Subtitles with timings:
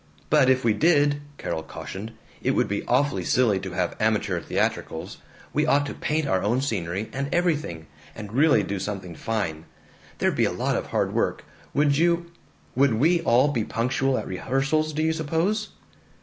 [0.31, 5.19] "But if we did," Carol cautioned, "it would be awfully silly to have amateur theatricals.
[5.53, 7.85] We ought to paint our own scenery and everything,
[8.15, 9.65] and really do something fine.
[10.17, 11.43] There'd be a lot of hard work.
[11.75, 12.31] Would you
[12.75, 15.69] would we all be punctual at rehearsals, do you suppose?"